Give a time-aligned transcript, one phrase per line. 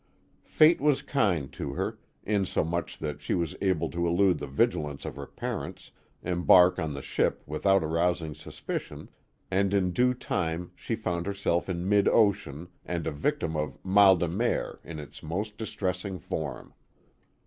[0.47, 4.47] Fate was kind to her, in so much that she was able to elude the
[4.47, 5.91] vigilance of her parents,
[6.23, 9.11] embark on the ship without arous ing suspicion,
[9.51, 14.17] and in due time she found herself in mid ocean and a victim of mal
[14.17, 16.73] dc mcr in its most distressing form.